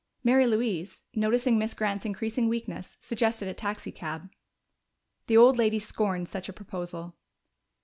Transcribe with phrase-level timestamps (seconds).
[0.23, 4.31] Mary Louise, noticing Miss Grant's increasing weakness, suggested a taxicab.
[5.27, 7.13] The old lady scorned such a proposal.